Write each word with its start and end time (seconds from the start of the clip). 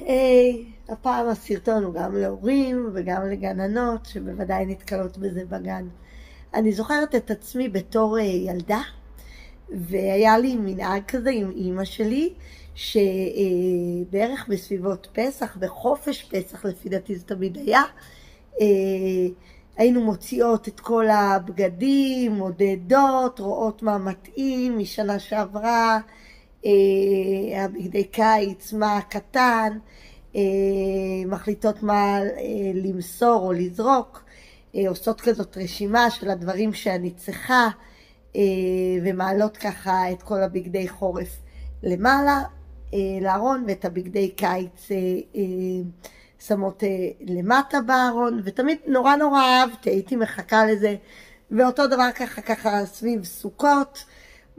היי, 0.00 0.64
הפעם 0.88 1.28
הסרטון 1.28 1.84
הוא 1.84 1.94
גם 1.94 2.16
להורים 2.16 2.90
וגם 2.94 3.30
לגננות 3.30 4.06
שבוודאי 4.06 4.66
נתקלות 4.66 5.18
בזה 5.18 5.44
בגן. 5.44 5.88
אני 6.54 6.72
זוכרת 6.72 7.14
את 7.14 7.30
עצמי 7.30 7.68
בתור 7.68 8.18
אה, 8.18 8.24
ילדה, 8.24 8.80
והיה 9.70 10.38
לי 10.38 10.56
מנהג 10.56 11.02
כזה 11.08 11.30
עם 11.30 11.50
אימא 11.50 11.84
שלי, 11.84 12.32
שבערך 12.74 14.46
בסביבות 14.48 15.08
פסח, 15.12 15.56
בחופש 15.56 16.22
פסח 16.22 16.64
לפי 16.64 16.88
דעתי 16.88 17.16
זה 17.16 17.24
תמיד 17.24 17.56
היה, 17.56 17.82
אה, 18.60 18.66
היינו 19.76 20.04
מוציאות 20.04 20.68
את 20.68 20.80
כל 20.80 21.08
הבגדים, 21.08 22.32
מודדות, 22.32 23.38
רואות 23.38 23.82
מה 23.82 23.98
מתאים 23.98 24.78
משנה 24.78 25.18
שעברה, 25.18 25.94
אה, 25.94 25.98
הבגדי 27.56 28.04
קיץ, 28.04 28.72
מה 28.72 28.96
הקטן, 28.96 29.78
אה, 30.36 30.40
מחליטות 31.26 31.82
מה 31.82 32.18
אה, 32.20 32.28
למסור 32.74 33.46
או 33.46 33.52
לזרוק, 33.52 34.24
עושות 34.88 35.20
כזאת 35.20 35.56
רשימה 35.56 36.10
של 36.10 36.30
הדברים 36.30 36.72
שאני 36.72 37.10
צריכה, 37.10 37.68
ומעלות 39.04 39.56
ככה 39.56 40.12
את 40.12 40.22
כל 40.22 40.42
הבגדי 40.42 40.88
חורף 40.88 41.28
למעלה 41.82 42.42
לארון, 43.20 43.64
ואת 43.68 43.84
הבגדי 43.84 44.30
קיץ 44.30 44.88
שמות 46.38 46.82
למטה 47.20 47.80
בארון, 47.80 48.40
ותמיד 48.44 48.78
נורא 48.86 49.16
נורא 49.16 49.42
אהבתי, 49.42 49.90
הייתי 49.90 50.16
מחכה 50.16 50.66
לזה, 50.66 50.96
ואותו 51.50 51.86
דבר 51.86 52.08
ככה 52.14 52.42
ככה 52.42 52.86
סביב 52.86 53.24
סוכות. 53.24 54.04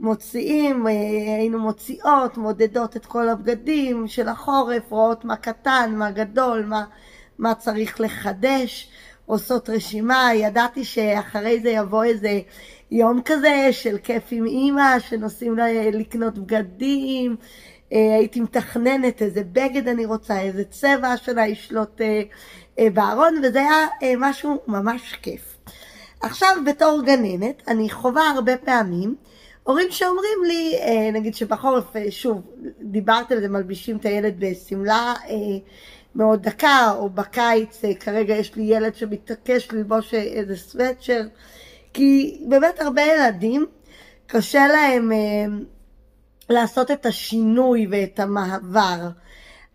מוציאים, 0.00 0.86
אה, 0.86 0.92
היינו 1.38 1.58
מוציאות, 1.58 2.36
מודדות 2.36 2.96
את 2.96 3.06
כל 3.06 3.28
הבגדים 3.28 4.08
של 4.08 4.28
החורף, 4.28 4.90
רואות 4.90 5.24
מה 5.24 5.36
קטן, 5.36 5.94
מה 5.96 6.10
גדול, 6.10 6.64
מה, 6.64 6.84
מה 7.38 7.54
צריך 7.54 8.00
לחדש, 8.00 8.90
עושות 9.26 9.70
רשימה, 9.70 10.30
ידעתי 10.34 10.84
שאחרי 10.84 11.60
זה 11.60 11.70
יבוא 11.70 12.04
איזה 12.04 12.40
יום 12.90 13.20
כזה 13.24 13.68
של 13.72 13.98
כיף 13.98 14.22
עם 14.30 14.46
אימא, 14.46 14.98
שנוסעים 14.98 15.56
לקנות 15.92 16.38
בגדים, 16.38 17.36
אה, 17.92 18.16
הייתי 18.18 18.40
מתכננת 18.40 19.22
איזה 19.22 19.42
בגד 19.52 19.88
אני 19.88 20.06
רוצה, 20.06 20.40
איזה 20.40 20.64
צבע 20.64 21.08
השנה 21.08 21.46
ישלוט 21.46 22.00
אה, 22.78 22.90
בארון, 22.90 23.40
וזה 23.42 23.58
היה 23.60 24.16
משהו 24.18 24.60
ממש 24.66 25.18
כיף. 25.22 25.56
עכשיו 26.20 26.48
בתור 26.66 27.02
גננת, 27.06 27.62
אני 27.68 27.90
חווה 27.90 28.30
הרבה 28.30 28.56
פעמים 28.56 29.14
הורים 29.66 29.90
שאומרים 29.90 30.44
לי, 30.46 30.78
אה, 30.80 31.10
נגיד 31.12 31.34
שבחורף, 31.34 31.96
אה, 31.96 32.10
שוב, 32.10 32.42
דיברת 32.80 33.32
על 33.32 33.40
זה, 33.40 33.48
מלבישים 33.48 33.96
את 33.96 34.04
הילד 34.06 34.34
בשמלה 34.38 35.14
אה, 35.28 35.36
מאוד 36.14 36.42
דקה, 36.42 36.92
או 36.96 37.10
בקיץ, 37.10 37.82
כרגע 38.00 38.34
יש 38.34 38.54
לי 38.54 38.62
ילד 38.62 38.94
שמתעקש 38.94 39.68
ללבוש 39.72 40.14
איזה 40.14 40.56
סוואצ'ר, 40.56 41.22
כי 41.92 42.40
באמת 42.48 42.80
הרבה 42.80 43.02
ילדים, 43.02 43.66
קשה 44.26 44.66
להם 44.66 45.12
לעשות 46.50 46.90
את 46.90 47.06
השינוי 47.06 47.86
ואת 47.90 48.20
המעבר. 48.20 49.08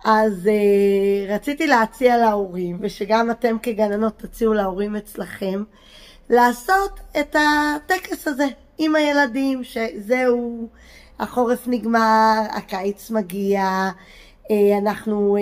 אז 0.06 0.50
רציתי 1.30 1.68
להציע 1.68 2.18
להורים, 2.18 2.78
ושגם 2.82 3.32
אתם 3.32 3.58
כגננות 3.64 4.20
תציעו 4.20 4.54
להורים 4.54 4.96
אצלכם, 4.96 5.64
לעשות 6.30 7.00
את 7.20 7.36
הטקס 7.36 8.28
הזה. 8.28 8.48
עם 8.78 8.96
הילדים, 8.96 9.64
שזהו, 9.64 10.68
החורף 11.20 11.68
נגמר, 11.68 12.42
הקיץ 12.50 13.12
מגיע, 13.12 13.90
אה, 14.52 14.78
אנחנו, 14.78 15.38
אה, 15.38 15.42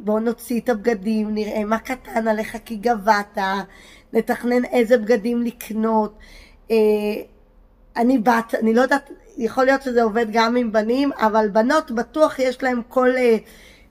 בואו 0.00 0.20
נוציא 0.20 0.60
את 0.60 0.68
הבגדים, 0.68 1.34
נראה 1.34 1.64
מה 1.64 1.78
קטן 1.78 2.28
עליך 2.28 2.56
כי 2.64 2.76
גבעת, 2.76 3.38
נתכנן 4.12 4.64
איזה 4.64 4.98
בגדים 4.98 5.42
לקנות. 5.42 6.18
אה, 6.70 6.76
אני 7.96 8.18
בת, 8.18 8.54
אני 8.54 8.74
לא 8.74 8.82
יודעת, 8.82 9.10
יכול 9.38 9.64
להיות 9.64 9.82
שזה 9.82 10.02
עובד 10.02 10.26
גם 10.32 10.56
עם 10.56 10.72
בנים, 10.72 11.10
אבל 11.12 11.48
בנות 11.52 11.90
בטוח 11.90 12.38
יש 12.38 12.62
להם 12.62 12.80
כל, 12.88 13.10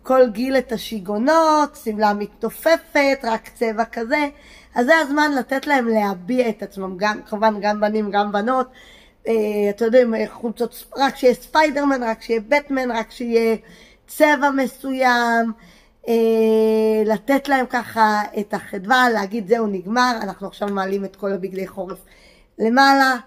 כל 0.03 0.29
גיל 0.29 0.57
את 0.57 0.71
השיגונות, 0.71 1.77
שמלה 1.83 2.13
מתנופפת, 2.13 3.19
רק 3.23 3.49
צבע 3.55 3.85
כזה. 3.85 4.27
אז 4.75 4.85
זה 4.85 4.97
הזמן 4.97 5.31
לתת 5.39 5.67
להם 5.67 5.87
להביע 5.87 6.49
את 6.49 6.63
עצמם, 6.63 6.93
גם, 6.97 7.21
כמובן 7.21 7.55
גם 7.61 7.79
בנים, 7.79 8.11
גם 8.11 8.31
בנות. 8.31 8.67
אה, 9.27 9.33
אתה 9.69 9.85
יודע, 9.85 9.99
חולצות, 10.27 10.85
רק 10.97 11.15
שיהיה 11.15 11.33
ספיידרמן, 11.33 12.03
רק 12.03 12.21
שיהיה 12.21 12.39
בטמן, 12.47 12.91
רק 12.91 13.11
שיהיה 13.11 13.55
צבע 14.07 14.51
מסוים. 14.51 15.51
אה, 16.07 17.03
לתת 17.05 17.47
להם 17.47 17.65
ככה 17.69 18.21
את 18.39 18.53
החדווה, 18.53 19.09
להגיד 19.09 19.47
זהו 19.47 19.67
נגמר, 19.67 20.19
אנחנו 20.21 20.47
עכשיו 20.47 20.67
מעלים 20.67 21.05
את 21.05 21.15
כל 21.15 21.31
הבגדי 21.31 21.67
חורף 21.67 21.97
למעלה, 22.59 23.17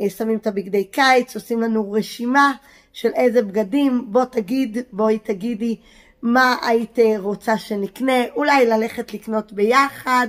אה, 0.00 0.10
שמים 0.10 0.38
את 0.38 0.46
הבגדי 0.46 0.84
קיץ, 0.84 1.34
עושים 1.34 1.60
לנו 1.60 1.92
רשימה 1.92 2.52
של 2.92 3.10
איזה 3.14 3.42
בגדים, 3.42 4.06
בוא 4.08 4.24
תגיד, 4.24 4.78
בואי 4.92 5.18
תגידי 5.18 5.76
מה 6.22 6.56
היית 6.62 6.98
רוצה 7.18 7.58
שנקנה, 7.58 8.24
אולי 8.36 8.66
ללכת 8.66 9.14
לקנות 9.14 9.52
ביחד, 9.52 10.28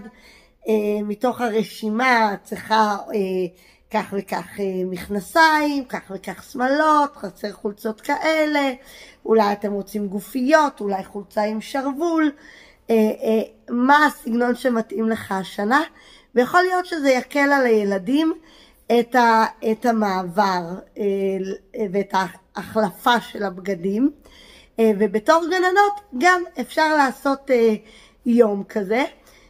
אה, 0.67 1.03
מתוך 1.03 1.41
הרשימה 1.41 2.35
צריכה 2.43 2.97
אה, 3.13 3.19
כך 3.91 4.13
וכך 4.17 4.59
אה, 4.59 4.65
מכנסיים, 4.85 5.85
כך 5.85 6.11
וכך 6.15 6.43
שמלות, 6.43 7.15
חסר 7.15 7.51
חולצות 7.51 8.01
כאלה, 8.01 8.71
אולי 9.25 9.53
אתם 9.53 9.73
רוצים 9.73 10.07
גופיות, 10.07 10.81
אולי 10.81 11.03
חולצה 11.03 11.43
עם 11.43 11.61
שרוול, 11.61 12.31
מה 13.69 14.05
הסגנון 14.05 14.55
שמתאים 14.55 15.09
לך 15.09 15.31
השנה, 15.31 15.81
ויכול 16.35 16.61
להיות 16.61 16.85
שזה 16.85 17.09
יקל 17.09 17.39
על 17.53 17.65
הילדים 17.65 18.33
את, 18.99 19.15
ה, 19.15 19.45
את 19.71 19.85
המעבר 19.85 20.61
ואת 21.91 22.13
ההחלפה 22.13 23.21
של 23.21 23.43
הבגדים. 23.43 24.11
ובתור 24.81 25.43
גננות 25.45 26.01
גם 26.17 26.43
אפשר 26.59 26.95
לעשות 26.95 27.51
יום 28.25 28.63
כזה. 28.63 29.03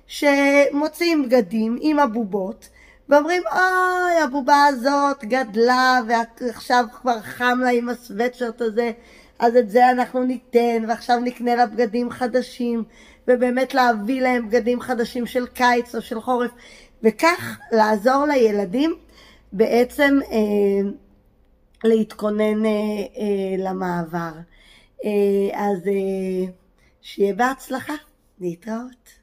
שמוציאים 0.08 1.24
בגדים 1.24 1.78
עם 1.82 2.00
הבובות 2.00 2.70
ואומרים 3.10 3.44
אוי 3.52 4.22
הבובה 4.24 4.66
הזאת 4.66 5.24
גדלה 5.24 6.00
ועכשיו 6.08 6.86
כבר 7.02 7.20
חם 7.22 7.60
לה 7.62 7.70
עם 7.70 7.90
הסוואטשרט 7.90 8.62
הזה 8.62 8.92
אז 9.40 9.56
את 9.56 9.70
זה 9.70 9.92
אנחנו 9.92 10.24
ניתן 10.24 10.84
ועכשיו 10.88 11.20
נקנה 11.20 11.56
לה 11.56 11.66
בגדים 11.66 12.12
חדשים 12.12 12.84
ובאמת 13.28 13.74
להביא 13.74 14.22
להם 14.22 14.50
בגדים 14.50 14.82
חדשים 14.82 15.26
של 15.26 15.48
קיץ 15.48 15.96
או 15.96 16.02
של 16.02 16.22
חורף 16.22 16.52
וכך 17.04 17.58
לעזור 17.72 18.26
לילדים 18.26 18.96
בעצם 19.52 20.20
אה, 20.32 20.90
להתכונן 21.84 22.66
אה, 22.66 22.72
אה, 23.18 23.56
למעבר. 23.58 24.32
אה, 25.04 25.50
אז 25.54 25.88
אה, 25.88 26.52
שיהיה 27.02 27.34
בהצלחה, 27.34 27.94
להתראות. 28.40 29.23